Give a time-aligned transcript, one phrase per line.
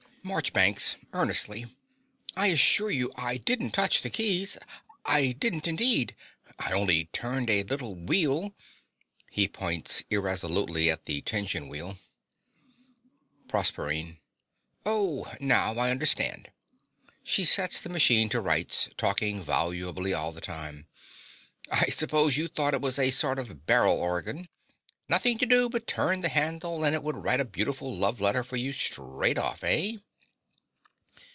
[0.23, 1.65] MARCHBANKS (earnestly).
[2.37, 4.55] I assure you I didn't touch the keys.
[5.03, 6.15] I didn't, indeed.
[6.59, 8.53] I only turned a little wheel.
[9.31, 11.97] (He points irresolutely at the tension wheel.)
[13.47, 14.19] PROSERPINE.
[14.85, 16.51] Oh, now I understand.
[17.23, 20.85] (She sets the machine to rights, talking volubly all the time.)
[21.71, 24.49] I suppose you thought it was a sort of barrel organ.
[25.09, 28.43] Nothing to do but turn the handle, and it would write a beautiful love letter
[28.43, 29.93] for you straight off, eh?